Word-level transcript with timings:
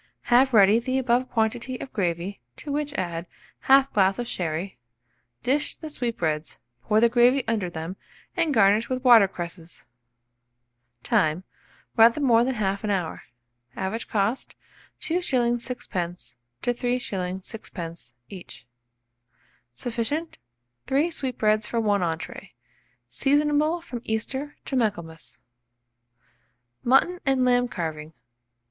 Have 0.33 0.51
ready 0.51 0.79
the 0.79 0.97
above 0.97 1.29
quantity 1.29 1.79
of 1.79 1.93
gravy, 1.93 2.41
to 2.55 2.71
which 2.71 2.91
add 2.95 3.27
1/2 3.65 3.93
glass 3.93 4.17
of 4.17 4.25
sherry; 4.27 4.79
dish 5.43 5.75
the 5.75 5.91
sweetbreads, 5.91 6.57
pour 6.81 6.99
the 6.99 7.07
gravy 7.07 7.43
under 7.47 7.69
them, 7.69 7.97
and 8.35 8.51
garnish 8.51 8.89
with 8.89 9.03
water 9.03 9.27
cresses. 9.27 9.85
Time. 11.03 11.43
Rather 11.95 12.19
more 12.19 12.43
than 12.43 12.55
1/2 12.55 12.89
hour. 12.89 13.21
Average 13.75 14.07
cost, 14.07 14.55
2s. 15.01 15.21
6d. 15.59 16.35
to 16.63 16.73
3s. 16.73 17.41
6d. 17.41 18.13
each. 18.27 18.65
Sufficient 19.75 20.39
3 20.87 21.11
sweetbreads 21.11 21.67
for 21.67 21.79
1 21.79 22.01
entrée. 22.01 22.53
Seasonable 23.07 23.81
from 23.83 24.01
Easter 24.03 24.55
to 24.65 24.75
Michaelmas. 24.75 25.37
MUTTON 26.83 27.19
AND 27.23 27.45
LAMB 27.45 27.67
CARVING. 27.69 28.13